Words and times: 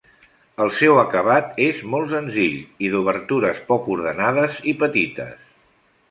El 0.63 0.71
seu 0.75 0.99
acabat 0.99 1.59
és 1.65 1.81
molt 1.91 2.07
senzill 2.13 2.55
i 2.87 2.89
d'obertures 2.93 3.59
poc 3.67 3.91
ordenades 3.97 4.57
i 4.73 4.75
petites. 4.85 5.45